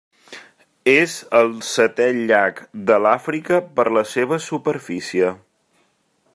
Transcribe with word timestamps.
És 0.93 1.17
el 1.39 1.51
setè 1.67 2.07
llac 2.31 2.63
de 2.89 2.97
l'Àfrica 3.07 3.61
per 3.79 3.87
la 3.99 4.05
seva 4.15 4.43
superfície. 4.49 5.33